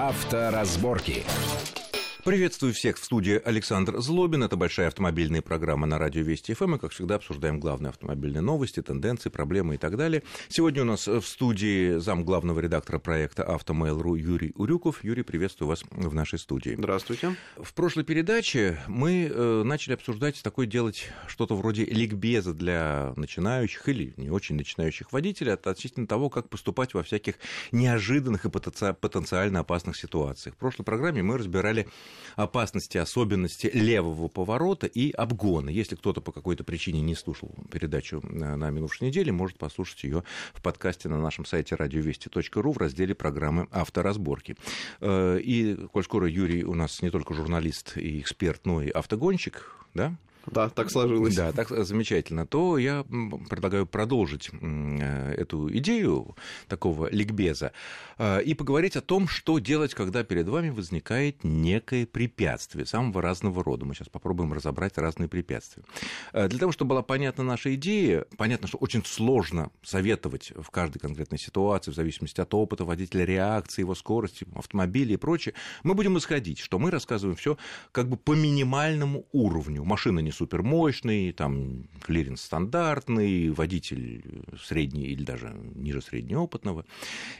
Авторазборки. 0.00 1.26
Приветствую 2.24 2.74
всех 2.74 2.98
в 2.98 3.04
студии 3.04 3.40
Александр 3.42 3.98
Злобин. 4.00 4.42
Это 4.42 4.56
большая 4.56 4.88
автомобильная 4.88 5.40
программа 5.40 5.86
на 5.86 5.98
радио 5.98 6.22
Вести 6.22 6.52
ФМ. 6.52 6.74
И, 6.74 6.78
как 6.78 6.92
всегда, 6.92 7.14
обсуждаем 7.14 7.58
главные 7.58 7.90
автомобильные 7.90 8.42
новости, 8.42 8.82
тенденции, 8.82 9.30
проблемы 9.30 9.76
и 9.76 9.78
так 9.78 9.96
далее. 9.96 10.22
Сегодня 10.48 10.82
у 10.82 10.84
нас 10.84 11.06
в 11.06 11.22
студии 11.22 11.98
зам 11.98 12.24
главного 12.24 12.60
редактора 12.60 12.98
проекта 12.98 13.44
«Автомейл.ру» 13.44 14.16
Юрий 14.16 14.52
Урюков. 14.56 15.02
Юрий, 15.02 15.22
приветствую 15.22 15.68
вас 15.68 15.82
в 15.90 16.14
нашей 16.14 16.38
студии. 16.38 16.74
Здравствуйте. 16.76 17.36
В 17.56 17.72
прошлой 17.72 18.04
передаче 18.04 18.78
мы 18.86 19.30
э, 19.32 19.62
начали 19.64 19.94
обсуждать 19.94 20.42
такое 20.42 20.66
делать 20.66 21.08
что-то 21.26 21.56
вроде 21.56 21.86
ликбеза 21.86 22.52
для 22.52 23.14
начинающих 23.16 23.88
или 23.88 24.12
не 24.18 24.28
очень 24.28 24.56
начинающих 24.56 25.12
водителей 25.12 25.54
относительно 25.54 26.06
того, 26.06 26.28
как 26.28 26.50
поступать 26.50 26.92
во 26.92 27.02
всяких 27.02 27.36
неожиданных 27.72 28.44
и 28.44 28.50
потенциально 28.50 29.60
опасных 29.60 29.96
ситуациях. 29.96 30.54
В 30.56 30.58
прошлой 30.58 30.84
программе 30.84 31.22
мы 31.22 31.38
разбирали 31.38 31.88
опасности, 32.36 32.98
особенности 32.98 33.70
левого 33.72 34.28
поворота 34.28 34.86
и 34.86 35.10
обгона. 35.10 35.70
Если 35.70 35.96
кто-то 35.96 36.20
по 36.20 36.32
какой-то 36.32 36.64
причине 36.64 37.00
не 37.00 37.14
слушал 37.14 37.54
передачу 37.70 38.20
на 38.22 38.70
минувшей 38.70 39.08
неделе, 39.08 39.32
может 39.32 39.58
послушать 39.58 40.04
ее 40.04 40.24
в 40.54 40.62
подкасте 40.62 41.08
на 41.08 41.18
нашем 41.20 41.44
сайте 41.44 41.74
радиовести.ру 41.74 42.72
в 42.72 42.78
разделе 42.78 43.14
программы 43.14 43.68
«Авторазборки». 43.70 44.56
Э, 45.00 45.38
и, 45.40 45.76
коль 45.92 46.04
скоро 46.04 46.28
Юрий 46.28 46.64
у 46.64 46.74
нас 46.74 47.02
не 47.02 47.10
только 47.10 47.34
журналист 47.34 47.96
и 47.96 48.20
эксперт, 48.20 48.66
но 48.66 48.82
и 48.82 48.90
автогонщик, 48.90 49.74
да? 49.94 50.16
Да, 50.46 50.68
так 50.68 50.90
сложилось. 50.90 51.34
Да, 51.36 51.52
так 51.52 51.68
замечательно. 51.68 52.46
То 52.46 52.78
я 52.78 53.04
предлагаю 53.48 53.86
продолжить 53.86 54.50
э, 54.52 55.34
эту 55.34 55.70
идею 55.78 56.36
такого 56.66 57.08
ликбеза 57.10 57.72
э, 58.18 58.42
и 58.42 58.54
поговорить 58.54 58.96
о 58.96 59.00
том, 59.00 59.28
что 59.28 59.58
делать, 59.58 59.94
когда 59.94 60.24
перед 60.24 60.48
вами 60.48 60.70
возникает 60.70 61.44
некое 61.44 62.06
препятствие 62.06 62.86
самого 62.86 63.22
разного 63.22 63.62
рода. 63.62 63.84
Мы 63.84 63.94
сейчас 63.94 64.08
попробуем 64.08 64.52
разобрать 64.52 64.96
разные 64.98 65.28
препятствия. 65.28 65.84
Э, 66.32 66.48
для 66.48 66.58
того, 66.58 66.72
чтобы 66.72 66.90
была 66.90 67.02
понятна 67.02 67.44
наша 67.44 67.74
идея, 67.74 68.24
понятно, 68.36 68.66
что 68.66 68.78
очень 68.78 69.04
сложно 69.04 69.70
советовать 69.82 70.52
в 70.56 70.70
каждой 70.70 70.98
конкретной 70.98 71.38
ситуации, 71.38 71.90
в 71.90 71.94
зависимости 71.94 72.40
от 72.40 72.52
опыта 72.54 72.84
водителя, 72.84 73.24
реакции, 73.24 73.82
его 73.82 73.94
скорости, 73.94 74.46
автомобиля 74.54 75.14
и 75.14 75.16
прочее, 75.16 75.54
мы 75.82 75.94
будем 75.94 76.16
исходить, 76.18 76.58
что 76.58 76.78
мы 76.78 76.90
рассказываем 76.90 77.36
все 77.36 77.56
как 77.92 78.08
бы 78.08 78.16
по 78.16 78.34
минимальному 78.34 79.26
уровню. 79.32 79.84
Машина 79.84 80.20
не 80.20 80.29
не 80.30 80.32
супермощный, 80.32 81.32
там 81.32 81.88
клиренс 82.02 82.42
стандартный, 82.42 83.50
водитель 83.50 84.22
средний 84.62 85.06
или 85.06 85.24
даже 85.24 85.52
ниже 85.74 86.00
среднеопытного 86.00 86.86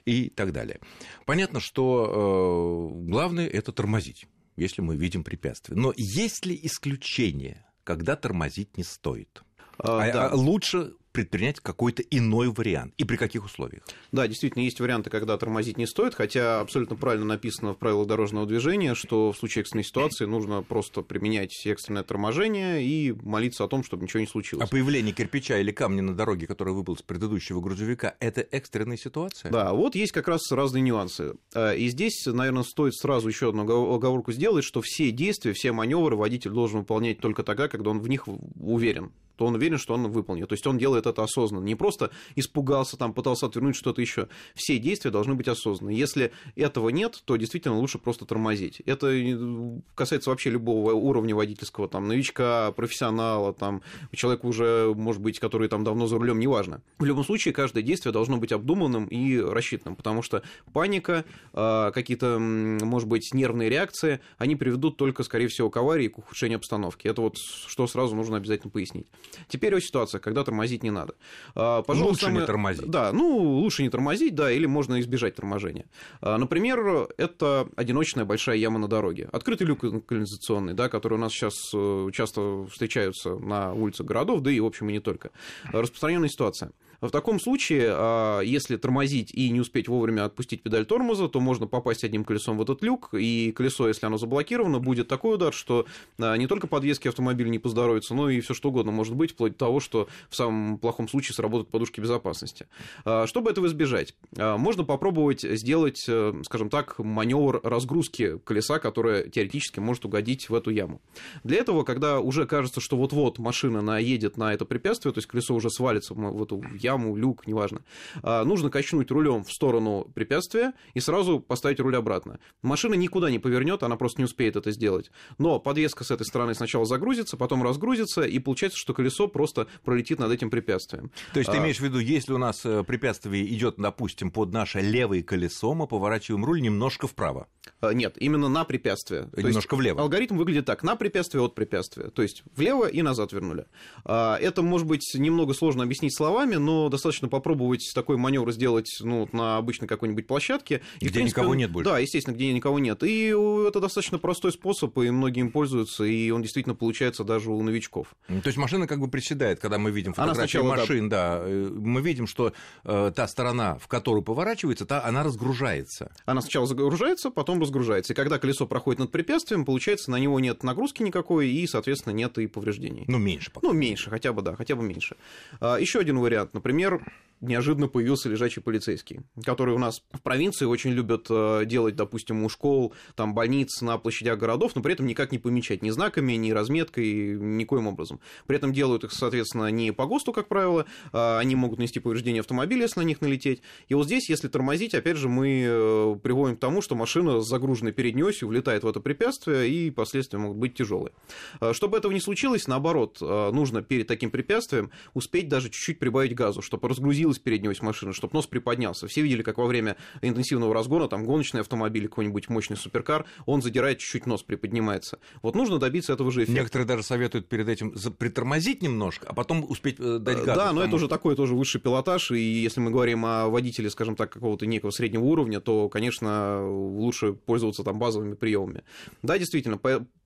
и 0.05 0.29
так 0.29 0.53
далее. 0.53 0.81
Понятно, 1.25 1.61
что 1.61 2.91
э, 2.93 3.09
главное 3.09 3.47
это 3.47 3.73
тормозить, 3.73 4.27
если 4.57 4.83
мы 4.83 4.97
видим 4.97 5.23
препятствие. 5.23 5.79
Но 5.79 5.93
есть 5.97 6.45
ли 6.47 6.59
исключение, 6.61 7.65
когда 7.85 8.17
тормозить 8.17 8.77
не 8.77 8.83
стоит? 8.83 9.43
А, 9.79 10.03
а, 10.03 10.13
да. 10.13 10.29
а 10.29 10.35
лучше 10.35 10.95
предпринять 11.13 11.61
какой-то 11.61 12.03
иной 12.03 12.49
вариант 12.49 12.95
и 12.97 13.05
при 13.05 13.17
каких 13.17 13.45
условиях? 13.45 13.83
Да, 14.13 14.27
действительно, 14.27 14.63
есть 14.63 14.81
варианты, 14.81 15.11
когда 15.11 15.37
тормозить 15.37 15.79
не 15.79 15.87
стоит, 15.87 16.15
хотя 16.15 16.61
абсолютно 16.61 16.97
правильно 16.97 17.27
написано 17.27 17.75
в 17.75 17.79
правилах 17.79 18.07
дорожного 18.07 18.47
движения, 18.47 18.95
что 18.95 19.33
в 19.33 19.37
случае 19.37 19.63
экстренной 19.63 19.85
ситуации 19.85 20.25
нужно 20.25 20.63
просто 20.63 21.03
применять 21.03 21.67
экстренное 21.67 22.03
торможение 22.03 22.85
и 22.85 23.13
молиться 23.13 23.65
о 23.65 23.69
том, 23.69 23.85
чтобы 23.85 24.05
ничего 24.05 24.21
не 24.21 24.27
случилось. 24.27 24.67
А 24.67 24.71
появление 24.71 25.15
кирпича 25.15 25.59
или 25.59 25.73
камня 25.73 26.03
на 26.03 26.15
дороге, 26.15 26.47
который 26.47 26.75
выпал 26.75 26.97
с 26.97 27.03
предыдущего 27.03 27.61
грузовика, 27.61 28.15
это 28.21 28.41
экстренная 28.51 28.97
ситуация? 28.97 29.51
Да, 29.51 29.73
вот 29.73 29.95
есть 29.95 30.13
как 30.13 30.29
раз 30.29 30.51
разные 30.51 30.83
нюансы. 30.83 31.35
Э, 31.55 31.77
и 31.77 31.89
здесь, 31.89 32.27
наверное, 32.27 32.63
стоит 32.63 32.95
сразу 32.95 33.29
еще 33.29 33.49
одну 33.49 33.63
оговорку 33.95 34.33
сделать, 34.33 34.65
что 34.65 34.81
все 34.83 35.11
действия, 35.11 35.53
все 35.53 35.73
маневры 35.73 36.17
водитель 36.17 36.51
должен 36.51 36.81
выполнять 36.81 37.19
только 37.19 37.43
тогда, 37.43 37.69
когда 37.69 37.91
он 37.91 38.01
в 38.01 38.09
них 38.09 38.25
уверен 38.61 39.13
то 39.41 39.47
он 39.47 39.55
уверен, 39.55 39.79
что 39.79 39.95
он 39.95 40.07
выполнит. 40.11 40.51
То 40.51 40.53
есть 40.53 40.67
он 40.67 40.77
делает 40.77 41.07
это 41.07 41.23
осознанно. 41.23 41.65
Не 41.65 41.75
просто 41.75 42.11
испугался, 42.37 42.99
там, 42.99 43.15
пытался 43.15 43.47
отвернуть 43.47 43.75
что-то 43.75 44.03
еще. 44.03 44.29
Все 44.55 44.77
действия 44.77 45.11
должны 45.11 45.35
быть 45.35 45.49
осознанны. 45.49 45.93
Если 45.93 46.31
этого 46.57 46.91
нет, 46.91 47.23
то 47.25 47.37
действительно 47.37 47.79
лучше 47.79 47.97
просто 47.97 48.27
тормозить. 48.27 48.83
Это 48.85 49.07
э, 49.07 49.81
касается 49.95 50.29
вообще 50.29 50.51
любого 50.51 50.93
уровня 50.93 51.35
водительского, 51.35 51.89
там, 51.89 52.07
новичка, 52.07 52.71
профессионала, 52.73 53.55
там, 53.55 53.81
человека 54.13 54.45
уже, 54.45 54.93
может 54.95 55.23
быть, 55.23 55.39
который 55.39 55.69
там 55.69 55.85
давно 55.85 56.07
за 56.07 56.19
рулем, 56.19 56.39
неважно. 56.39 56.83
В 56.99 57.07
любом 57.07 57.25
случае, 57.25 57.55
каждое 57.55 57.83
действие 57.83 58.13
должно 58.13 58.37
быть 58.37 58.53
обдуманным 58.53 59.07
и 59.07 59.41
рассчитанным, 59.41 59.97
потому 59.97 60.21
что 60.21 60.43
паника, 60.75 61.25
а, 61.55 61.93
какие-то, 61.93 62.39
может 62.39 63.09
быть, 63.09 63.33
нервные 63.33 63.71
реакции, 63.71 64.21
они 64.37 64.55
приведут 64.55 64.99
только, 64.99 65.23
скорее 65.23 65.49
всего, 65.49 65.71
к 65.71 65.79
аварии 65.79 66.05
и 66.05 66.09
к 66.09 66.19
ухудшению 66.19 66.59
обстановки. 66.59 67.09
Это 67.09 67.23
вот 67.23 67.39
что 67.39 67.87
сразу 67.87 68.15
нужно 68.15 68.37
обязательно 68.37 68.71
пояснить. 68.71 69.07
Теперь 69.49 69.75
о 69.75 69.81
ситуации, 69.81 70.19
когда 70.19 70.45
тормозить 70.45 70.83
не 70.83 70.91
надо. 70.91 71.15
А, 71.55 71.83
пожалуйста, 71.83 72.27
лучше 72.27 72.41
не 72.41 72.47
тормозить. 72.47 72.91
Да, 72.91 73.13
ну, 73.13 73.39
лучше 73.39 73.83
не 73.83 73.91
тормозить, 73.91 74.35
да, 74.35 74.51
или 74.51 74.67
можно 74.67 75.01
избежать 75.01 75.35
торможения. 75.35 75.87
А, 76.21 76.39
например, 76.39 77.09
это 77.17 77.69
одиночная 77.77 78.25
большая 78.25 78.57
яма 78.57 78.79
на 78.79 78.89
дороге. 78.89 79.29
Открытый 79.33 79.67
люк 79.67 79.81
канализационный, 80.07 80.75
да, 80.75 80.89
который 80.89 81.15
у 81.15 81.19
нас 81.19 81.33
сейчас 81.33 81.73
э, 81.75 82.11
часто 82.13 82.67
встречаются 82.67 83.37
на 83.37 83.73
улицах 83.73 84.07
городов, 84.07 84.41
да 84.41 84.51
и, 84.51 84.61
в 84.61 84.67
общем, 84.67 84.89
и 84.91 84.93
не 84.93 85.01
только. 85.01 85.31
Распространенная 85.65 86.29
ситуация. 86.29 86.73
В 87.01 87.11
таком 87.11 87.41
случае, 87.41 87.89
а, 87.93 88.41
если 88.41 88.77
тормозить 88.77 89.33
и 89.33 89.51
не 89.51 89.61
успеть 89.61 89.89
вовремя 89.89 90.25
отпустить 90.25 90.63
педаль 90.63 90.85
тормоза, 90.85 91.29
то 91.29 91.41
можно 91.41 91.67
попасть 91.67 92.05
одним 92.05 92.25
колесом 92.25 92.59
в 92.59 92.63
этот 92.63 92.83
люк, 92.83 93.15
и 93.15 93.53
колесо, 93.53 93.89
если 93.89 94.07
оно 94.07 94.19
заблокировано, 94.19 94.81
будет 94.81 95.09
такой 95.09 95.37
удар, 95.37 95.55
что 95.55 95.87
а, 96.19 96.37
не 96.37 96.47
только 96.47 96.67
подвески 96.67 97.09
автомобиля 97.09 97.49
не 97.49 97.59
поздоровится, 97.59 98.15
но 98.15 98.29
и 98.29 98.41
все 98.41 98.53
что 98.55 98.69
угодно 98.69 98.93
может 98.93 99.15
быть, 99.15 99.33
вплоть 99.33 99.53
до 99.53 99.59
того, 99.59 99.81
что 99.81 100.09
в 100.29 100.37
самом 100.37 100.79
плохом 100.79 101.09
случае 101.09 101.35
сработают 101.35 101.71
подушки 101.71 102.01
безопасности. 102.01 102.67
А, 103.05 103.27
чтобы 103.27 103.51
этого 103.51 103.67
избежать, 103.67 104.15
можно 104.37 104.85
попробовать 104.85 105.43
сделать, 105.43 106.05
э, 106.09 106.35
скажем 106.45 106.69
так, 106.69 106.99
маневр 106.99 107.61
разгрузки 107.63 108.39
колеса, 108.39 108.79
которое 108.79 109.29
теоретически 109.29 109.81
может 109.81 110.05
угодить 110.05 110.49
в 110.51 110.55
эту 110.55 110.71
яму. 110.71 111.01
Для 111.45 111.59
этого, 111.59 111.83
когда 111.85 112.21
уже 112.21 112.47
кажется, 112.47 112.81
что 112.81 112.97
вот-вот 112.97 113.39
машина 113.39 113.81
наедет 113.83 114.37
на 114.37 114.53
это 114.53 114.65
препятствие, 114.65 115.13
то 115.13 115.19
есть 115.19 115.29
колесо 115.29 115.55
уже 115.55 115.71
свалится 115.71 116.15
в 116.15 116.43
эту 116.43 116.63
яму, 116.79 116.90
яму, 116.91 117.17
люк, 117.17 117.47
неважно. 117.47 117.83
А, 118.23 118.45
нужно 118.45 118.71
качнуть 118.71 119.11
рулем 119.11 119.45
в 119.45 119.53
сторону 119.53 120.11
препятствия 120.15 120.73
и 120.95 121.01
сразу 121.01 121.41
поставить 121.41 121.81
руль 121.81 121.97
обратно. 121.97 122.39
Машина 122.63 122.95
никуда 122.95 123.31
не 123.31 123.39
повернет, 123.39 123.83
она 123.83 123.97
просто 123.97 124.21
не 124.21 124.25
успеет 124.25 124.57
это 124.57 124.71
сделать. 124.73 125.11
Но 125.39 125.59
подвеска 125.61 126.05
с 126.05 126.11
этой 126.11 126.25
стороны 126.25 126.55
сначала 126.55 126.85
загрузится, 126.85 127.37
потом 127.37 127.63
разгрузится, 127.63 128.23
и 128.23 128.39
получается, 128.39 128.79
что 128.79 128.95
колесо 128.95 129.29
просто 129.29 129.67
пролетит 129.85 130.19
над 130.19 130.33
этим 130.33 130.51
препятствием. 130.51 131.11
То 131.33 131.41
есть 131.41 131.51
ты 131.51 131.57
а... 131.57 131.61
имеешь 131.61 131.79
в 131.79 131.85
виду, 131.85 131.99
если 131.99 132.33
у 132.33 132.39
нас 132.39 132.65
э, 132.65 132.83
препятствие 132.85 133.47
идет, 133.55 133.75
допустим, 133.79 134.31
под 134.31 134.53
наше 134.53 134.81
левое 134.81 135.23
колесо, 135.23 135.75
мы 135.75 135.87
поворачиваем 135.87 136.45
руль 136.45 136.61
немножко 136.61 137.07
вправо? 137.07 137.47
А, 137.81 137.93
нет, 137.93 138.15
именно 138.19 138.49
на 138.49 138.65
препятствие. 138.65 139.29
То 139.35 139.43
немножко 139.43 139.77
влево. 139.77 140.01
Алгоритм 140.01 140.37
выглядит 140.37 140.67
так: 140.67 140.83
на 140.83 140.97
препятствие 140.97 141.43
от 141.43 141.55
препятствия. 141.55 142.11
То 142.11 142.23
есть 142.23 142.43
влево 142.57 142.87
и 142.87 143.03
назад 143.03 143.33
вернули. 143.33 143.67
Это 144.05 144.63
может 144.63 144.87
быть 144.87 145.03
немного 145.15 145.55
сложно 145.55 145.85
объяснить 145.85 146.17
словами, 146.17 146.57
но 146.57 146.80
достаточно 146.89 147.29
попробовать 147.29 147.91
такой 147.95 148.17
маневр 148.17 148.53
сделать 148.53 148.99
ну, 149.01 149.29
на 149.33 149.59
обычной 149.59 149.89
какой-нибудь 149.89 150.27
площадке. 150.27 150.83
И, 151.01 151.07
где 151.07 151.15
принципе, 151.15 151.41
никого 151.41 151.55
нет 151.55 151.71
больше. 151.71 151.91
Да, 151.91 151.99
естественно, 151.99 152.35
где 152.35 152.53
никого 152.53 152.79
нет. 152.79 153.03
И 153.03 153.27
это 153.67 153.81
достаточно 153.81 154.19
простой 154.19 154.53
способ, 154.53 154.97
и 154.99 155.11
многие 155.11 155.41
им 155.41 155.51
пользуются, 155.51 156.05
и 156.05 156.31
он 156.31 156.43
действительно 156.43 156.75
получается 156.75 157.25
даже 157.25 157.51
у 157.51 157.63
новичков. 157.63 158.15
То 158.27 158.47
есть 158.47 158.57
машина 158.57 158.87
как 158.87 159.01
бы 159.01 159.09
приседает, 159.09 159.61
когда 159.61 159.79
мы 159.79 159.91
видим 159.91 160.13
фотографии 160.13 160.39
сначала, 160.39 160.69
машин, 160.77 161.09
да. 161.09 161.39
да, 161.39 161.43
э, 161.45 161.71
мы 161.73 162.01
видим, 162.01 162.27
что 162.27 162.53
э, 162.85 163.13
та 163.15 163.29
сторона, 163.29 163.79
в 163.79 163.89
которую 163.89 164.23
поворачивается, 164.23 164.87
та, 164.87 165.05
она 165.05 165.23
разгружается. 165.23 166.13
Она 166.25 166.41
сначала 166.41 166.67
загружается, 166.67 167.31
потом 167.31 167.61
разгружается. 167.61 168.13
И 168.13 168.17
когда 168.17 168.39
колесо 168.39 168.67
проходит 168.67 169.01
над 169.01 169.11
препятствием, 169.11 169.65
получается, 169.65 170.11
на 170.11 170.17
него 170.17 170.41
нет 170.41 170.63
нагрузки 170.63 171.03
никакой, 171.03 171.49
и, 171.49 171.67
соответственно, 171.67 172.15
нет 172.15 172.39
и 172.39 172.47
повреждений. 172.47 173.05
Ну, 173.09 173.19
меньше. 173.19 173.51
Пока. 173.51 173.67
Ну, 173.67 173.73
меньше, 173.73 174.11
хотя 174.11 174.33
бы, 174.33 174.43
да, 174.43 174.57
хотя 174.57 174.77
бы 174.77 174.83
меньше. 174.83 175.17
А, 175.61 175.77
еще 175.77 175.99
один 175.99 176.19
вариант, 176.19 176.55
например, 176.55 176.70
Например, 176.71 177.03
неожиданно 177.41 177.89
появился 177.89 178.29
лежачий 178.29 178.61
полицейский, 178.61 179.21
который 179.45 179.75
у 179.75 179.79
нас 179.79 180.03
в 180.13 180.21
провинции 180.21 180.67
очень 180.67 180.91
любят 180.91 181.27
э, 181.31 181.65
делать, 181.65 181.97
допустим, 181.97 182.45
у 182.45 182.49
школ, 182.49 182.95
там, 183.15 183.35
больниц 183.35 183.81
на 183.81 183.97
площадях 183.99 184.39
городов, 184.39 184.73
но 184.75 184.83
при 184.83 184.93
этом 184.93 185.07
никак 185.07 185.33
не 185.33 185.39
помечать 185.39 185.83
ни 185.83 185.91
знаками, 185.91 186.35
ни 186.35 186.51
разметкой, 186.51 187.39
никоим 187.39 187.87
образом. 187.87 188.21
При 188.47 188.57
этом 188.57 188.73
делают 188.73 189.05
их, 189.05 189.13
соответственно, 189.13 189.71
не 189.71 189.93
по 189.93 190.07
ГОСТу, 190.07 190.33
как 190.33 190.49
правило, 190.49 190.87
а 191.13 191.39
они 191.39 191.57
могут 191.57 191.79
нести 191.79 191.99
повреждения 191.99 192.41
автомобиля, 192.41 192.83
если 192.83 193.01
на 193.01 193.05
них 193.05 193.21
налететь. 193.21 193.63
И 193.89 193.95
вот 193.95 194.07
здесь, 194.07 194.29
если 194.29 194.49
тормозить, 194.49 194.95
опять 194.95 195.17
же, 195.17 195.29
мы 195.29 195.65
э, 195.67 196.17
приводим 196.23 196.57
к 196.57 196.61
тому, 196.61 196.83
что 196.83 196.95
машина 196.95 197.41
с 197.41 197.49
загруженной 197.49 197.93
передней 197.93 198.23
осью 198.23 198.49
влетает 198.49 198.85
в 198.85 198.89
это 198.89 199.01
препятствие, 199.01 199.69
и 199.69 199.91
последствия 199.91 200.39
могут 200.39 200.59
быть 200.59 200.75
тяжелые. 200.75 201.13
Э, 201.61 201.73
чтобы 201.73 201.97
этого 201.97 202.13
не 202.13 202.21
случилось, 202.21 202.67
наоборот, 202.67 203.19
нужно 203.21 203.83
перед 203.83 204.07
таким 204.07 204.31
препятствием 204.31 204.91
успеть 205.15 205.49
даже 205.49 205.71
чуть-чуть 205.71 205.99
прибавить 205.99 206.35
газу 206.35 206.60
сразу, 206.61 206.63
чтобы 206.63 206.89
разгрузилась 206.89 207.39
передняя 207.39 207.73
ось 207.73 207.83
машины, 207.83 208.13
чтобы 208.13 208.35
нос 208.35 208.47
приподнялся. 208.47 209.07
Все 209.07 209.23
видели, 209.23 209.43
как 209.43 209.59
во 209.59 209.67
время 209.67 209.97
интенсивного 210.23 210.75
разгона, 210.75 211.09
там, 211.09 211.25
гоночный 211.25 211.61
автомобиль, 211.61 212.09
какой-нибудь 212.09 212.49
мощный 212.49 212.77
суперкар, 212.77 213.27
он 213.47 213.63
задирает 213.63 213.99
чуть-чуть 213.99 214.27
нос, 214.27 214.43
приподнимается. 214.43 215.19
Вот 215.43 215.55
нужно 215.55 215.79
добиться 215.79 216.13
этого 216.13 216.31
же 216.31 216.45
эффекта. 216.45 216.61
Некоторые 216.61 216.87
даже 216.87 217.03
советуют 217.03 217.49
перед 217.49 217.69
этим 217.69 217.93
притормозить 218.19 218.83
немножко, 218.83 219.27
а 219.29 219.35
потом 219.35 219.65
успеть 219.69 219.97
э, 219.99 220.19
дать 220.19 220.45
газ. 220.45 220.57
Да, 220.57 220.73
но 220.73 220.83
это 220.83 220.97
уже 220.97 221.09
такой 221.09 221.37
тоже 221.37 221.55
высший 221.55 221.81
пилотаж, 221.81 222.31
и 222.31 222.41
если 222.41 222.81
мы 222.81 222.91
говорим 222.91 223.25
о 223.25 223.49
водителе, 223.49 223.91
скажем 223.91 224.17
так, 224.17 224.31
какого-то 224.33 224.67
некого 224.67 224.91
среднего 224.91 225.25
уровня, 225.25 225.61
то, 225.61 225.89
конечно, 225.89 226.67
лучше 226.69 227.33
пользоваться 227.33 227.85
там 227.85 227.99
базовыми 227.99 228.35
приемами. 228.35 228.85
Да, 229.23 229.39
действительно, 229.39 229.79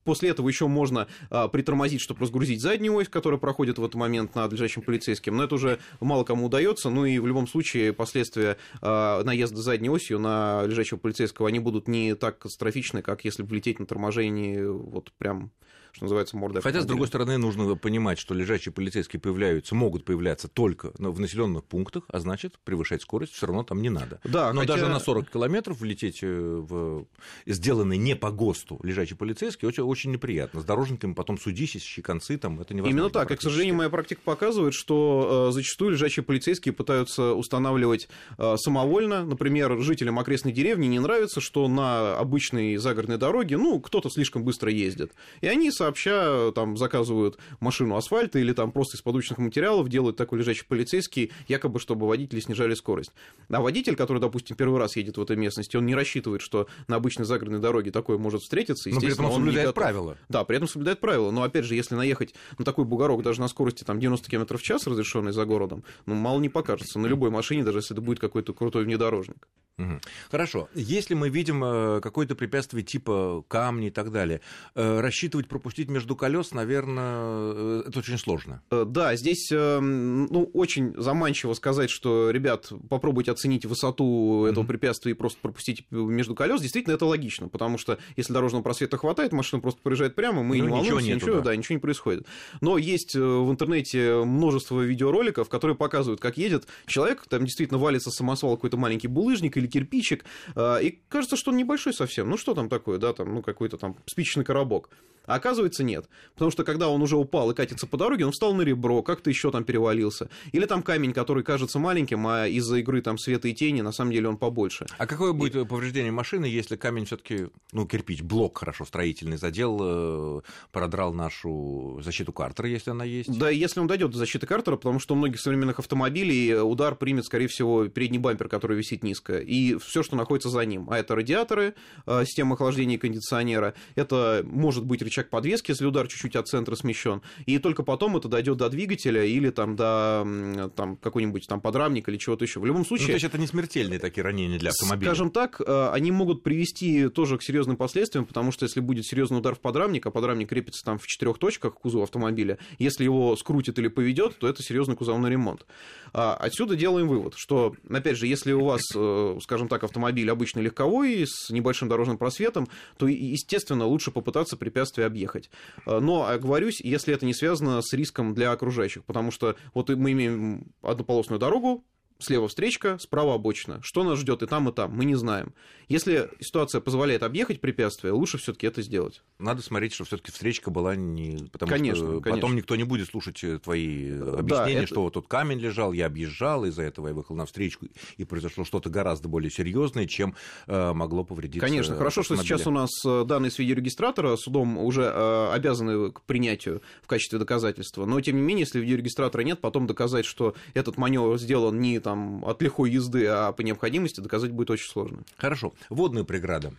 После 0.05 0.31
этого 0.31 0.49
еще 0.49 0.67
можно 0.67 1.09
а, 1.31 1.49
притормозить, 1.49 2.01
чтобы 2.01 2.21
разгрузить 2.21 2.61
заднюю 2.61 2.95
ось, 2.95 3.09
которая 3.09 3.41
проходит 3.41 3.79
в 3.79 3.83
этот 3.83 3.95
момент 3.95 4.35
над 4.35 4.53
лежащим 4.53 4.83
полицейским. 4.83 5.37
Но 5.37 5.45
это 5.45 5.55
уже 5.55 5.79
мало 6.01 6.25
кому 6.25 6.47
удается. 6.47 6.91
Ну 6.91 7.05
и 7.06 7.19
в 7.19 7.27
любом 7.27 7.47
случае 7.47 7.93
последствия 7.93 8.59
а, 8.81 9.23
наезда 9.25 9.62
задней 9.62 9.91
осью 9.91 10.19
на 10.19 10.65
лежащего 10.67 10.99
полицейского, 10.99 11.49
они 11.49 11.59
будут 11.59 11.89
не 11.89 12.15
так 12.15 12.39
катастрофичны, 12.39 13.03
как 13.03 13.25
если 13.25 13.43
бы 13.43 13.56
лететь 13.56 13.81
на 13.81 13.87
торможении 13.87 14.62
вот 14.65 15.12
прям 15.19 15.53
что 15.94 16.05
называется, 16.06 16.37
мордой. 16.37 16.61
Хотя, 16.61 16.81
с 16.81 16.87
другой 16.87 17.06
стороны, 17.06 17.38
нужно 17.38 17.76
понимать, 17.76 18.19
что 18.19 18.35
лежачие 18.35 18.73
полицейские 18.73 19.20
появляются, 19.20 19.76
могут 19.76 20.05
появляться 20.05 20.49
только 20.49 20.93
в 20.99 21.20
населенных 21.20 21.64
пунктах, 21.64 22.05
а 22.08 22.19
значит, 22.19 22.58
превышать 22.64 23.02
скорость 23.02 23.32
все 23.32 23.46
равно 23.46 23.62
там 23.62 23.81
не 23.81 23.91
надо. 23.91 24.20
Да, 24.25 24.52
Но 24.52 24.62
хотя... 24.62 24.75
даже 24.75 24.88
на 24.88 24.99
40 24.99 25.31
километров 25.31 25.81
влететь 25.81 26.19
э, 26.23 26.26
в 26.26 27.06
сделанный 27.46 27.96
не 27.96 28.17
по 28.17 28.32
ГОСТу 28.32 28.81
лежачий 28.82 29.14
полицейский 29.14 29.69
очень, 29.69 29.85
очень 29.85 30.11
неприятно. 30.11 30.61
С 30.61 30.64
дорожниками 30.64 31.14
потом 31.14 31.38
судись, 31.38 31.76
ищи 31.76 32.02
концы, 32.02 32.38
там 32.38 32.61
это 32.61 32.75
невозможно. 32.75 32.99
Именно 32.99 33.11
так. 33.11 33.31
И, 33.31 33.37
к 33.37 33.43
сожалению, 33.43 33.76
моя 33.76 33.88
практика 33.88 34.20
показывает, 34.25 34.75
что 34.75 35.49
э, 35.49 35.52
зачастую 35.52 35.93
лежачие 35.93 36.25
полицейские 36.25 36.73
пытаются 36.73 37.35
устанавливать 37.35 38.08
э, 38.37 38.56
самовольно. 38.56 39.25
Например, 39.25 39.79
жителям 39.79 40.19
окрестной 40.19 40.52
деревни 40.52 40.87
не 40.87 40.99
нравится, 40.99 41.41
что 41.41 41.69
на 41.69 42.19
обычной 42.19 42.76
загородной 42.79 43.19
дороге, 43.19 43.56
ну, 43.58 43.81
кто-то 43.81 44.11
слишком 44.11 44.43
быстро 44.43 44.73
ездит. 44.73 45.12
И 45.41 45.46
они 45.46 45.70
сообща 45.85 46.51
там 46.53 46.77
заказывают 46.77 47.39
машину 47.61 47.97
асфальта 47.97 48.39
или 48.39 48.53
там 48.53 48.73
просто 48.73 48.97
из 48.97 49.03
подручных 49.03 49.39
материалов 49.39 49.89
делают 49.89 50.17
такой 50.17 50.39
лежачий 50.39 50.65
полицейский, 50.65 51.33
якобы 51.49 51.79
чтобы 51.79 52.07
водители 52.07 52.41
снижали 52.41 52.75
скорость. 52.75 53.13
А 53.51 53.61
водитель, 53.61 53.97
который, 53.97 54.19
допустим, 54.19 54.57
первый 54.57 54.81
раз 54.81 54.97
едет 54.97 55.19
в 55.19 55.23
этой 55.23 55.37
местности, 55.37 55.77
он 55.77 55.87
не 55.87 55.95
рассчитывает, 55.95 56.43
что 56.43 56.69
на 56.89 56.97
обычной 56.97 57.25
загородной 57.25 57.61
дороге 57.61 57.91
такое 57.91 58.19
может 58.19 58.43
встретиться. 58.43 58.89
Но 58.91 59.01
при 59.01 59.13
этом 59.13 59.27
он 59.27 59.33
соблюдает 59.33 59.75
правила. 59.75 60.17
Да, 60.29 60.45
при 60.45 60.57
этом 60.57 60.69
соблюдает 60.69 61.01
правила. 61.01 61.31
Но 61.31 61.43
опять 61.43 61.65
же, 61.65 61.75
если 61.75 61.95
наехать 61.95 62.35
на 62.59 62.65
такой 62.65 62.85
бугорок 62.85 63.23
даже 63.23 63.41
на 63.41 63.49
скорости 63.49 63.85
там 63.85 64.01
90 64.01 64.31
км 64.31 64.57
в 64.57 64.63
час, 64.63 64.87
разрешенный 64.87 65.33
за 65.33 65.45
городом, 65.45 65.85
ну, 66.07 66.15
мало 66.15 66.41
не 66.41 66.49
покажется. 66.49 66.99
На 66.99 67.07
любой 67.07 67.31
машине, 67.31 67.65
даже 67.65 67.79
если 67.79 67.95
это 67.95 68.01
будет 68.01 68.21
какой-то 68.21 68.55
крутой 68.55 68.85
внедорожник. 68.85 69.49
Угу. 69.77 70.01
Хорошо. 70.31 70.69
Если 70.75 71.15
мы 71.15 71.29
видим 71.29 71.65
э, 71.65 72.01
какое-то 72.01 72.37
препятствие 72.37 72.85
типа 72.85 73.45
камни 73.49 73.89
и 73.89 73.91
так 73.91 74.13
далее, 74.13 74.41
э, 74.77 75.01
рассчитывать 75.01 75.49
пропустить 75.75 75.91
между 75.91 76.15
колес, 76.15 76.53
наверное, 76.53 77.53
э, 77.55 77.82
это 77.88 77.99
очень 77.99 78.19
сложно. 78.19 78.62
Да, 78.71 79.17
здесь 79.17 79.49
ну, 79.50 80.50
очень 80.53 80.94
заманчиво 80.97 81.55
сказать, 81.55 81.91
что, 81.91 82.31
ребят, 82.31 82.71
попробуйте 82.88 83.32
оценить 83.32 83.65
высоту 83.67 84.47
этого 84.47 84.62
угу. 84.62 84.69
препятствия 84.69 85.12
и 85.12 85.15
просто 85.15 85.41
пропустить 85.41 85.87
между 85.91 86.35
колес. 86.35 86.61
Действительно, 86.61 86.94
это 86.94 87.06
логично, 87.06 87.49
потому 87.49 87.79
что 87.79 87.99
если 88.17 88.32
дорожного 88.32 88.62
просвета 88.62 88.97
хватает, 88.97 89.32
машина 89.32 89.61
просто 89.61 89.81
проезжает 89.82 90.15
прямо, 90.15 90.43
мы 90.43 90.59
ну, 90.59 90.65
не 90.65 90.71
волнуемся, 90.71 91.05
ничего, 91.05 91.17
ничего, 91.17 91.35
да. 91.37 91.41
да, 91.41 91.56
ничего 91.56 91.75
не 91.75 91.81
происходит. 91.81 92.27
Но 92.61 92.79
есть 92.79 93.15
в 93.15 93.50
интернете 93.50 94.23
множество 94.25 94.81
видеороликов, 94.81 95.49
которые 95.49 95.77
показывают, 95.77 96.20
как 96.20 96.37
едет 96.37 96.67
человек, 96.87 97.25
там 97.29 97.44
действительно 97.44 97.79
валится 97.79 98.11
самосвал 98.11 98.56
какой-то 98.56 98.77
маленький 98.77 99.09
булыжник 99.09 99.56
или 99.56 99.67
кирпичик, 99.67 100.25
и 100.56 101.00
кажется, 101.09 101.37
что 101.37 101.50
он 101.50 101.56
небольшой 101.56 101.93
совсем. 101.93 102.31
Ну, 102.31 102.37
что 102.37 102.55
там 102.55 102.69
такое, 102.69 102.99
да, 102.99 103.12
там, 103.12 103.35
ну, 103.35 103.43
какой-то 103.43 103.77
там 103.77 103.97
спичечный 104.06 104.44
коробок. 104.44 104.91
А 105.26 105.37
оказывается, 105.37 105.85
нет. 105.85 106.09
Потому 106.35 106.50
что 106.50 106.65
когда 106.65 106.88
он 106.88 107.03
уже 107.03 107.17
упал 107.17 107.50
и 107.50 107.55
катится 107.55 107.87
по 107.87 107.97
дороге, 107.97 108.26
он 108.26 108.32
встал 108.32 108.55
на 108.55 108.62
ребро, 108.62 109.03
как-то 109.03 109.31
еще 109.31 109.50
там 109.50 109.65
перевалился. 109.65 110.29
Или 110.53 110.67
там 110.67 110.82
камень, 110.82 111.12
который 111.12 111.43
кажется 111.43 111.79
маленьким, 111.79 112.26
а 112.26 112.47
из-за 112.47 112.76
игры 112.76 113.00
там 113.03 113.19
света 113.19 113.49
и 113.49 113.55
тени, 113.55 113.81
на 113.81 113.93
самом 113.93 114.12
деле 114.12 114.29
он 114.29 114.37
побольше. 114.37 114.87
А 114.99 115.06
какое 115.06 115.32
будет 115.32 115.56
и... 115.56 115.65
повреждение 115.65 116.12
машины, 116.12 116.44
если 116.47 116.76
камень 116.76 117.06
все-таки, 117.06 117.49
ну, 117.73 117.87
кирпич, 117.87 118.23
блок 118.23 118.59
хорошо 118.59 118.85
строительный 118.85 119.37
задел, 119.37 119.79
э, 119.82 120.41
продрал 120.73 121.12
нашу 121.15 122.00
защиту 122.03 122.32
Картера, 122.32 122.69
если 122.69 122.91
она 122.91 123.05
есть? 123.05 123.37
Да, 123.38 123.50
если 123.50 123.81
он 123.81 123.87
дойдет 123.87 124.11
до 124.11 124.19
защиты 124.19 124.47
Картера, 124.47 124.77
потому 124.77 124.99
что 124.99 125.15
у 125.15 125.17
многих 125.17 125.41
современных 125.41 125.79
автомобилей 125.79 126.55
удар 126.61 126.94
примет, 126.94 127.25
скорее 127.25 127.49
всего, 127.49 127.87
передний 127.88 128.19
бампер, 128.19 128.49
который 128.49 128.77
висит 128.77 129.03
низко, 129.03 129.38
и 129.38 129.77
все, 129.79 130.03
что 130.03 130.17
находится 130.17 130.50
за 130.50 130.65
ним. 130.65 130.88
А 130.91 130.99
это 130.99 131.15
радиаторы, 131.15 131.75
э, 132.06 132.25
система 132.25 132.55
охлаждения 132.55 132.97
и 132.97 132.99
кондиционера, 132.99 133.75
это 133.94 134.43
может 134.44 134.85
быть 134.85 135.03
рычаг 135.15 135.31
подвески, 135.31 135.71
если 135.71 135.87
удар 135.87 136.09
чуть-чуть 136.09 136.37
от 136.37 136.49
центра 136.49 136.75
смещен, 136.75 137.23
и 137.47 137.59
только 137.59 137.83
потом 137.83 138.17
это 138.17 138.29
дойдет 138.29 138.57
до 138.57 138.69
двигателя 138.69 139.25
или 139.25 139.51
там 139.51 139.77
до 139.77 140.71
там, 140.75 140.97
какой-нибудь 140.97 141.47
там 141.47 141.61
подрамника 141.61 142.11
или 142.11 142.19
чего-то 142.19 142.45
еще. 142.45 142.61
В 142.61 142.67
любом 142.67 142.85
случае... 142.85 143.07
Ну, 143.07 143.13
то 143.13 143.15
есть 143.15 143.25
это 143.25 143.39
не 143.39 143.47
смертельные 143.47 143.99
такие 143.99 144.23
ранения 144.23 144.59
для 144.59 144.71
автомобиля? 144.71 145.11
Скажем 145.11 145.31
так, 145.31 145.61
э, 145.61 145.91
они 145.93 146.11
могут 146.11 146.43
привести 146.43 147.09
тоже 147.09 147.39
к 147.39 147.43
серьезным 147.43 147.77
последствиям, 147.77 148.25
потому 148.25 148.53
что 148.53 148.65
если 148.65 148.81
будет 148.81 149.07
серьезный 149.07 149.39
удар 149.39 149.55
в 149.55 149.61
подрамник, 149.61 150.07
а 150.07 150.11
подрамник 150.11 150.49
крепится 150.49 150.85
там 150.85 150.99
в 150.99 151.07
четырех 151.07 151.39
точках 151.39 151.75
кузова 151.75 152.05
автомобиля, 152.05 152.59
если 152.79 153.05
его 153.05 153.37
скрутит 153.37 153.79
или 153.79 153.89
поведет, 153.89 154.39
то 154.39 154.49
это 154.49 154.63
серьезный 154.63 154.97
кузовной 154.97 155.31
ремонт. 155.31 155.67
А 156.13 156.35
отсюда 156.35 156.77
делаем 156.77 157.09
вывод, 157.09 157.35
что, 157.37 157.75
опять 157.89 158.17
же, 158.17 158.27
если 158.27 158.53
у 158.53 158.65
вас, 158.65 158.83
э, 158.95 159.39
скажем 159.43 159.69
так, 159.69 159.85
автомобиль 159.85 160.31
обычный 160.31 160.63
легковой 160.63 161.27
с 161.27 161.51
небольшим 161.51 161.89
дорожным 161.89 162.19
просветом, 162.19 162.69
то, 162.99 163.07
естественно, 163.07 163.87
лучше 163.87 164.11
попытаться 164.11 164.57
препятствие 164.57 165.04
объехать. 165.05 165.51
Э, 165.87 166.01
но, 166.01 166.27
оговорюсь, 166.27 166.81
если 166.81 167.15
это 167.15 167.27
не 167.27 167.35
связано 167.35 167.81
с 167.83 167.93
риском 167.93 168.35
для 168.35 168.53
окружающих, 168.53 169.05
потому 169.05 169.31
что 169.31 169.56
вот 169.73 169.89
мы 169.91 170.12
имеем 170.12 170.73
однополосную 170.83 171.39
дорогу, 171.39 171.85
слева 172.25 172.49
встречка, 172.49 172.99
справа 172.99 173.35
обочина. 173.35 173.81
Что 173.82 174.05
нас 174.05 174.19
ждет 174.19 174.43
и 174.43 174.47
там, 174.47 174.69
и 174.69 174.73
там, 174.73 174.93
мы 174.93 175.05
не 175.05 175.15
знаем. 175.15 175.55
Если 175.88 176.31
ситуация 176.41 176.81
позволяет 176.81 177.23
объехать 177.23 177.61
препятствие, 177.61 178.12
лучше 178.12 178.38
все-таки 178.38 178.67
это 178.67 178.82
сделать. 178.82 179.23
Надо 179.38 179.62
смотреть, 179.62 179.93
что 179.93 180.05
все-таки 180.05 180.32
встречка 180.32 180.71
была 180.71 180.97
не. 180.97 181.49
Потому 181.53 181.71
конечно, 181.71 182.06
что 182.06 182.21
конечно. 182.21 182.32
потом 182.32 182.56
никто 182.56 182.76
не 182.76 182.85
будет 182.85 183.09
слушать 183.09 183.43
э, 183.44 183.59
твои 183.59 184.19
объяснения, 184.19 184.75
да, 184.75 184.82
это... 184.82 184.87
что 184.87 185.03
вот 185.03 185.15
тут 185.15 185.29
камень 185.29 185.59
лежал, 185.59 185.93
я 185.93 186.06
объезжал, 186.06 186.65
из-за 186.65 186.82
этого 186.82 187.09
я 187.09 187.15
выехал 187.15 187.35
на 187.35 187.47
встречку, 187.47 187.87
и 188.17 188.25
произошло 188.25 188.65
что-то 188.65 188.91
гораздо 188.91 189.29
более 189.29 189.50
серьезное, 189.50 190.06
чем 190.06 190.35
э, 190.67 190.93
могло 190.93 191.25
повредить. 191.25 191.60
Конечно, 191.60 191.96
хорошо, 191.96 192.22
что 192.22 192.37
сейчас 192.37 192.67
у 192.67 192.70
нас 192.70 192.91
э, 193.05 193.25
данные 193.27 193.51
с 193.51 193.58
видеорегистратора 193.58 194.37
судом 194.37 194.79
уже 194.79 195.03
э, 195.03 195.51
обязаны 195.53 196.10
к 196.13 196.22
принятию 196.22 196.82
в 197.03 197.06
качестве 197.06 197.39
доказательства. 197.39 198.06
Но 198.06 198.20
тем 198.20 198.37
не 198.37 198.43
менее, 198.43 198.63
если 198.63 198.81
видеорегистратора 198.81 199.43
нет, 199.43 199.60
потом 199.60 199.87
доказать, 199.87 200.25
что 200.25 200.55
этот 200.75 200.96
маневр 200.96 201.39
сделан 201.39 201.81
не 201.81 202.01
там, 202.01 202.14
от 202.15 202.63
лихой 202.63 202.91
езды, 202.91 203.27
а 203.27 203.53
по 203.53 203.63
необходимости, 203.63 204.21
доказать 204.21 204.51
будет 204.51 204.71
очень 204.71 204.89
сложно. 204.89 205.25
Хорошо. 205.37 205.73
Водная 205.89 206.25
преграда. 206.25 206.73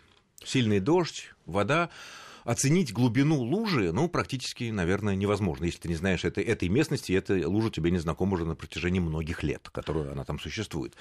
Сильный 0.43 0.79
дождь, 0.79 1.33
вода 1.45 1.89
оценить 2.45 2.93
глубину 2.93 3.41
лужи, 3.41 3.91
ну, 3.91 4.07
практически, 4.07 4.69
наверное, 4.69 5.15
невозможно, 5.15 5.65
если 5.65 5.79
ты 5.79 5.89
не 5.89 5.95
знаешь 5.95 6.23
этой, 6.23 6.43
этой 6.43 6.69
местности, 6.69 7.11
и 7.11 7.15
эта 7.15 7.49
лужа 7.49 7.71
тебе 7.71 7.89
не 7.91 7.97
знакома 7.97 8.35
уже 8.35 8.45
на 8.45 8.55
протяжении 8.55 8.99
многих 8.99 9.43
лет, 9.43 9.69
которую 9.71 10.11
она 10.11 10.23
там 10.23 10.39
существует. 10.39 10.95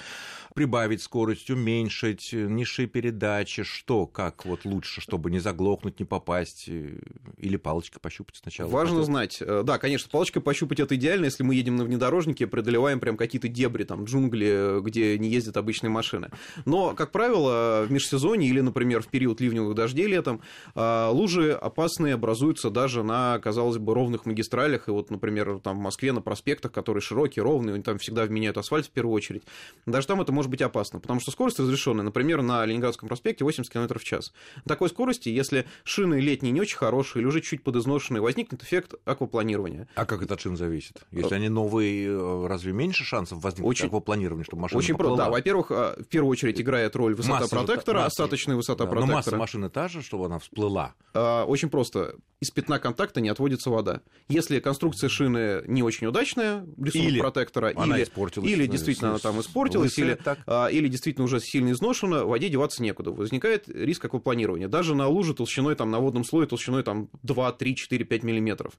Прибавить 0.55 1.03
скорость, 1.03 1.51
уменьшить, 1.51 2.33
низшие 2.33 2.89
передачи, 2.89 3.63
что, 3.63 4.07
как 4.07 4.47
вот 4.47 4.65
лучше, 4.65 5.03
чтобы 5.03 5.31
не 5.31 5.39
заглохнуть, 5.39 6.01
не 6.01 6.07
попасть, 6.07 6.65
э, 6.69 6.99
или 7.37 7.57
палочкой 7.57 8.01
пощупать 8.01 8.37
сначала? 8.37 8.69
Важно 8.69 8.97
Хотел... 8.97 9.05
знать. 9.05 9.39
Э, 9.41 9.63
да, 9.65 9.79
конечно, 9.79 10.09
палочкой 10.11 10.41
пощупать 10.41 10.81
это 10.81 10.97
идеально, 10.97 11.27
если 11.27 11.43
мы 11.43 11.55
едем 11.55 11.77
на 11.77 11.85
внедорожнике, 11.85 12.47
преодолеваем 12.47 13.01
прям 13.01 13.19
какие-то 13.19 13.49
дебри, 13.49 13.85
там, 13.85 14.05
джунгли, 14.05 14.81
где 14.81 15.19
не 15.19 15.29
ездят 15.29 15.59
обычные 15.59 15.91
машины. 15.91 16.31
Но, 16.65 16.95
как 16.95 17.13
правило, 17.13 17.85
в 17.87 17.93
межсезонье 17.93 18.49
или, 18.49 18.61
например, 18.61 19.03
в 19.03 19.09
период 19.09 19.43
ливневых 19.43 19.75
дождей 19.75 20.07
летом, 20.07 20.41
э, 20.75 21.09
лужи 21.11 21.34
лужи 21.35 21.53
опасные 21.53 22.15
образуются 22.15 22.71
даже 22.71 23.03
на, 23.03 23.39
казалось 23.39 23.79
бы, 23.79 23.95
ровных 23.95 24.27
магистралях. 24.27 24.89
И 24.89 24.91
вот, 24.91 25.11
например, 25.11 25.61
там 25.61 25.79
в 25.79 25.81
Москве 25.81 26.13
на 26.13 26.21
проспектах, 26.21 26.73
которые 26.73 27.01
широкие, 27.01 27.43
ровные, 27.43 27.83
там 27.83 27.99
всегда 27.99 28.25
вменяют 28.25 28.59
асфальт 28.59 28.87
в 28.87 28.91
первую 28.91 29.15
очередь. 29.15 29.43
Даже 29.87 30.07
там 30.07 30.21
это 30.21 30.33
может 30.33 30.51
быть 30.51 30.63
опасно, 30.63 31.01
потому 31.01 31.21
что 31.21 31.31
скорость 31.31 31.59
разрешенная, 31.59 32.05
например, 32.05 32.43
на 32.43 32.65
Ленинградском 32.65 33.09
проспекте 33.09 33.45
80 33.45 33.73
км 33.73 33.99
в 33.99 34.05
час. 34.05 34.33
На 34.65 34.69
такой 34.69 34.89
скорости, 34.89 35.29
если 35.29 35.67
шины 35.85 36.21
летние 36.21 36.53
не 36.53 36.61
очень 36.61 36.77
хорошие 36.77 37.21
или 37.21 37.27
уже 37.27 37.41
чуть 37.41 37.63
подизношенные, 37.63 38.21
возникнет 38.21 38.63
эффект 38.63 38.95
аквапланирования. 39.05 39.89
А 39.95 40.07
как 40.07 40.23
это 40.23 40.35
от 40.35 40.41
шин 40.41 40.57
зависит? 40.57 41.03
Если 41.11 41.35
они 41.35 41.49
новые, 41.49 42.09
э, 42.09 42.47
разве 42.47 42.73
меньше 42.73 43.05
шансов 43.05 43.43
возникнуть 43.43 43.69
очень, 43.69 43.87
аквапланирования, 43.87 44.45
чтобы 44.45 44.63
машина 44.63 44.79
Очень 44.79 44.97
просто, 44.97 45.25
да. 45.25 45.31
Во-первых, 45.31 45.71
э, 45.71 46.03
в 46.03 46.07
первую 46.07 46.31
очередь 46.31 46.61
играет 46.61 46.95
роль 46.97 47.15
высота 47.15 47.41
масса 47.41 47.57
протектора, 47.57 47.97
масса, 47.97 48.07
остаточная 48.07 48.57
высота 48.57 48.85
да, 48.85 48.91
протектора. 48.91 49.11
Но 49.11 49.17
масса 49.17 49.37
машины 49.37 49.71
та 49.71 49.89
же, 49.89 50.03
чтобы 50.03 50.27
она 50.27 50.39
всплыла. 50.39 50.95
А, 51.25 51.45
очень 51.47 51.71
просто. 51.71 52.17
Из 52.41 52.51
пятна 52.51 52.79
контакта 52.79 53.23
не 53.23 53.31
отводится 53.31 53.71
вода. 53.71 54.03
Если 54.29 54.61
конструкция 54.61 55.09
шины 55.09 55.63
не 55.67 55.83
очень 55.83 56.07
удачная, 56.07 56.67
рисунок 56.77 57.09
Или 57.09 57.19
протектора, 57.19 57.73
она 57.75 57.97
или, 57.97 58.05
испортилась, 58.05 58.51
или 58.51 58.67
ну, 58.67 58.73
действительно 58.73 59.11
она 59.11 59.19
там 59.19 59.41
испортилась, 59.41 59.99
или, 59.99 60.15
так. 60.15 60.39
а, 60.47 60.67
или 60.67 60.89
действительно 60.89 61.25
уже 61.25 61.41
сильно 61.41 61.71
изношена, 61.71 62.25
воде 62.25 62.51
деваться 62.51 62.83
некуда. 62.83 63.11
Возникает 63.13 63.69
риск 63.69 64.05
аквапланирования. 64.05 64.69
Даже 64.69 64.95
на 64.95 65.09
луже 65.09 65.33
толщиной, 65.33 65.75
там, 65.77 65.91
на 65.91 65.99
водном 66.01 66.25
слое 66.25 66.47
толщиной 66.47 66.83
там, 66.83 67.09
2, 67.23 67.53
3, 67.53 67.77
4, 67.77 68.05
5 68.05 68.23
миллиметров. 68.23 68.75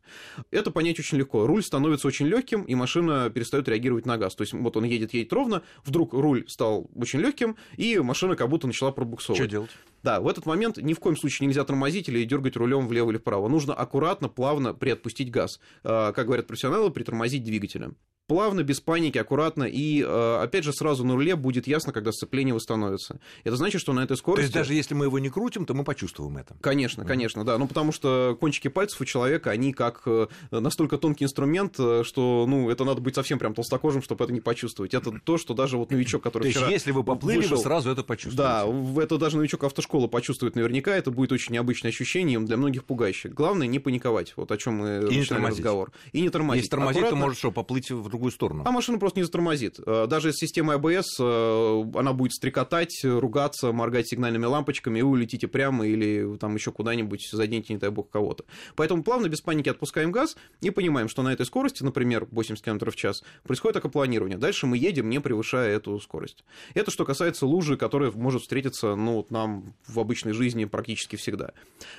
Это 0.52 0.70
понять 0.70 1.00
очень 1.00 1.18
легко. 1.18 1.48
Руль 1.48 1.64
становится 1.64 2.08
очень 2.08 2.28
легким, 2.28 2.62
и 2.62 2.76
машина 2.76 3.32
перестает 3.32 3.68
реагировать 3.68 4.06
на 4.06 4.18
газ. 4.18 4.36
То 4.36 4.44
есть 4.44 4.54
вот 4.54 4.78
он 4.78 4.84
едет, 4.84 5.14
едет 5.14 5.34
ровно, 5.34 5.64
вдруг 5.84 6.14
руль 6.14 6.46
стал 6.48 6.88
очень 6.96 7.20
легким, 7.20 7.56
и 7.78 7.98
машина 7.98 8.36
как 8.36 8.50
будто 8.50 8.68
начала 8.68 8.92
пробуксовывать. 8.92 9.42
Что 9.42 9.50
делать? 9.50 9.72
Да, 10.06 10.20
в 10.22 10.28
этот 10.28 10.46
момент 10.46 10.78
ни 10.78 10.94
в 10.94 11.00
коем 11.00 11.18
случае 11.18 11.48
нельзя 11.48 11.64
тормозить 11.64 12.08
или 12.10 12.24
дергать 12.26 12.56
рулем 12.56 12.88
влево 12.88 13.10
или 13.10 13.18
вправо. 13.18 13.48
Нужно 13.48 13.74
аккуратно, 13.74 14.30
плавно 14.30 14.76
приотпустить 14.76 15.32
газ. 15.32 15.60
Э, 15.84 16.14
Как 16.16 16.28
говорят 16.28 16.46
профессионалы, 16.46 16.92
притормозить 16.92 17.44
двигателем. 17.44 17.98
Плавно, 18.28 18.64
без 18.64 18.82
паники, 18.82 19.20
аккуратно, 19.20 19.66
и, 19.66 20.02
э, 20.02 20.40
опять 20.42 20.64
же, 20.64 20.74
сразу 20.74 21.06
на 21.06 21.14
руле 21.14 21.36
будет 21.36 21.68
ясно, 21.68 21.94
когда 21.94 22.12
сцепление 22.12 22.56
восстановится. 22.56 23.20
Это 23.44 23.56
значит, 23.56 23.82
что 23.82 23.94
на 23.94 24.00
этой 24.00 24.10
То 24.10 24.16
скорости... 24.16 24.46
есть 24.46 24.54
даже 24.54 24.74
если 24.74 24.96
мы 24.96 25.06
его 25.06 25.20
не 25.20 25.30
крутим, 25.30 25.68
то 25.68 25.76
мы 25.76 25.84
почувствуем 25.84 26.38
это. 26.38 26.56
Конечно, 26.60 27.06
конечно, 27.06 27.44
да. 27.44 27.60
Ну, 27.60 27.68
потому 27.68 27.92
что 27.92 28.36
кончики 28.40 28.68
пальцев 28.68 29.00
у 29.00 29.06
человека, 29.06 29.52
они 29.52 29.74
как 29.74 30.02
э, 30.08 30.26
настолько 30.50 30.98
тонкий 30.98 31.26
инструмент, 31.26 31.76
э, 31.78 32.02
что, 32.04 32.46
ну, 32.48 32.72
это 32.72 32.84
надо 32.84 33.00
быть 33.00 33.14
совсем 33.14 33.38
прям 33.38 33.54
толстокожим, 33.54 34.02
чтобы 34.02 34.24
это 34.24 34.34
не 34.34 34.42
почувствовать. 34.42 34.96
Это 34.96 35.12
то, 35.24 35.38
что 35.38 35.54
даже 35.54 35.78
вот 35.78 35.92
новичок, 35.92 36.24
который 36.24 36.52
То 36.52 36.60
есть 36.60 36.72
если 36.72 36.92
вы 36.92 37.04
поплыли, 37.04 37.42
вышел- 37.42 37.58
вы 37.58 37.62
сразу 37.62 37.92
это 37.92 38.02
почувствуете. 38.02 38.38
да, 38.38 38.66
это 39.04 39.20
даже 39.20 39.38
новичок 39.38 39.66
автошколы 39.66 40.08
почувствует 40.08 40.56
наверняка, 40.56 40.96
это 40.96 41.12
будет 41.12 41.32
очень 41.32 41.54
необычное 41.54 41.92
ощущение, 41.92 42.40
для 42.40 42.58
многих 42.58 42.86
пугающее. 42.86 43.32
Главное 43.32 43.68
не 43.68 43.78
паниковать, 43.78 44.34
вот 44.36 44.52
о 44.52 44.58
чем 44.58 44.78
мы 44.78 44.88
не 44.88 45.20
начинали 45.20 45.26
тормозить. 45.28 45.60
разговор. 45.60 45.92
И 46.12 46.22
не 46.22 46.30
тормозить. 46.32 46.64
Если 46.64 46.72
тормозит, 46.72 47.08
то 47.08 47.16
может 47.16 47.38
что, 47.38 47.52
поплыть 47.52 47.92
в 47.92 48.15
другую 48.16 48.32
сторону. 48.32 48.64
А 48.66 48.72
машина 48.72 48.98
просто 48.98 49.20
не 49.20 49.24
затормозит. 49.24 49.80
Э, 49.86 50.08
Даже 50.08 50.32
с 50.34 50.38
системой 50.38 50.78
АБС 50.78 51.18
э, 51.20 51.84
она 51.96 52.14
будет 52.14 52.34
стрекотать, 52.34 53.02
ругаться, 53.04 53.72
моргать 53.72 54.08
сигнальными 54.08 54.46
лампочками, 54.46 55.00
и 55.00 55.02
вы 55.02 55.10
улетите 55.10 55.48
прямо 55.48 55.86
или 55.86 56.38
там 56.38 56.56
еще 56.56 56.72
куда-нибудь 56.72 57.30
заденете, 57.32 57.74
не 57.74 57.80
дай 57.80 57.90
бог, 57.90 58.10
кого-то. 58.10 58.46
Поэтому 58.76 59.04
плавно, 59.04 59.28
без 59.28 59.42
паники 59.42 59.70
отпускаем 59.70 60.12
газ 60.12 60.38
и 60.62 60.70
понимаем, 60.70 61.10
что 61.10 61.22
на 61.24 61.34
этой 61.34 61.46
скорости, 61.46 61.84
например, 61.84 62.28
80 62.32 62.64
км 62.64 62.92
в 62.92 62.96
час, 62.96 63.24
происходит 63.44 63.78
акопланирование. 63.78 64.38
Дальше 64.38 64.66
мы 64.66 64.78
едем, 64.78 65.10
не 65.10 65.20
превышая 65.20 65.76
эту 65.76 66.00
скорость. 66.00 66.44
Это 66.74 66.92
что 66.92 67.06
касается 67.06 67.46
лужи, 67.46 67.78
которая 67.78 68.12
может 68.12 68.42
встретиться 68.44 68.96
ну, 68.96 69.16
вот 69.16 69.32
нам 69.32 69.74
в 69.88 70.00
обычной 70.00 70.34
жизни 70.34 70.66
практически 70.66 71.16
всегда. 71.16 71.52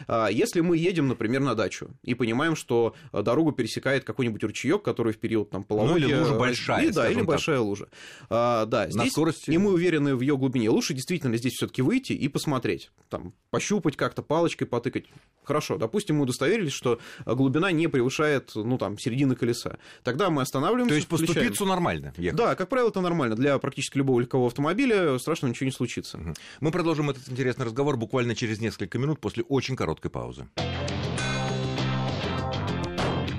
А 0.07 0.29
Если 0.29 0.61
мы 0.61 0.77
едем, 0.77 1.09
например, 1.09 1.41
на 1.41 1.55
дачу 1.55 1.91
и 2.03 2.15
понимаем, 2.15 2.57
что 2.57 2.95
э, 3.13 3.23
дорогу 3.23 3.53
пересекает 3.53 4.05
какой-нибудь 4.05 4.43
ручеек, 4.43 4.83
который 4.83 5.13
в 5.13 5.19
период 5.19 5.51
там, 5.51 5.65
половодья... 5.65 5.95
Ну, 5.95 6.06
или 6.06 6.06
лужа 6.15 6.35
э, 6.35 6.39
большая, 6.39 6.85
и, 6.87 6.91
Да, 6.93 7.09
или 7.09 7.19
так. 7.19 7.27
большая 7.27 7.61
лужа. 7.61 7.89
А, 8.31 8.67
да, 8.67 8.85
На 8.85 8.91
здесь, 8.91 9.13
скорости- 9.13 9.51
и 9.51 9.59
мы 9.59 9.73
уверены 9.73 10.15
в 10.17 10.21
ее 10.21 10.37
глубине. 10.37 10.71
Лучше 10.71 10.95
действительно 10.95 11.37
здесь 11.37 11.55
все-таки 11.55 11.83
выйти 11.83 12.13
и 12.13 12.29
посмотреть. 12.29 12.91
Там, 13.09 13.33
пощупать 13.51 13.97
как-то, 13.97 14.23
палочкой 14.23 14.67
потыкать. 14.67 15.05
Хорошо, 15.45 15.77
допустим, 15.79 16.17
мы 16.17 16.23
удостоверились, 16.25 16.73
что 16.73 16.99
глубина 17.25 17.71
не 17.73 17.87
превышает, 17.89 18.53
ну, 18.55 18.79
там, 18.79 18.99
середины 18.99 19.37
колеса. 19.37 19.79
Тогда 20.03 20.31
мы 20.31 20.43
останавливаемся, 20.43 20.91
То 20.91 20.97
есть 20.97 21.09
по 21.09 21.17
включаем. 21.17 21.47
ступицу 21.47 21.67
нормально 21.67 22.13
ехать. 22.17 22.37
Да, 22.39 22.55
как 22.57 22.69
правило, 22.69 22.89
это 22.89 23.01
нормально. 23.01 23.37
Для 23.37 23.59
практически 23.59 23.99
любого 23.99 24.21
легкового 24.21 24.49
автомобиля 24.49 25.19
страшного 25.19 25.51
ничего 25.51 25.67
не 25.67 25.73
случится. 25.73 26.19
Мы 26.61 26.71
продолжим 26.73 27.11
этот 27.11 27.29
интересный 27.29 27.67
разговор 27.67 27.97
буквально 27.97 28.35
через 28.35 28.61
несколько 28.61 28.99
минут 28.99 29.21
после 29.21 29.45
очень 29.45 29.77
короткой 29.77 30.11
паузы. 30.11 30.49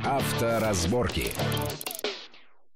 Авторазборки. 0.05 1.31